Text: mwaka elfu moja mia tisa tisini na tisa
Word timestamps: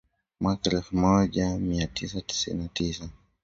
mwaka 0.39 0.69
elfu 0.71 0.97
moja 0.97 1.57
mia 1.57 1.87
tisa 1.87 2.21
tisini 2.21 2.63
na 2.63 2.67
tisa 2.69 3.09